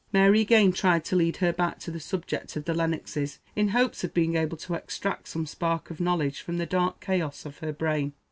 [0.11, 4.03] Mary again tried to lead her back to the subject of the Lennoxes, in hopes
[4.03, 7.71] of being able to extract some spark of knowledge from the dark chaos of her
[7.71, 8.11] brain.